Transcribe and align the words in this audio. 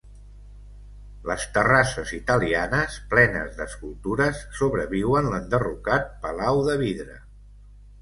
Les 1.31 1.43
terrasses 1.57 2.13
italianes, 2.21 2.97
plenes 3.13 3.61
d'escultures, 3.61 4.43
sobreviuen 4.63 5.33
l'enderrocat 5.33 6.13
Palau 6.27 6.69
de 6.73 6.83
Vidre. 6.87 7.25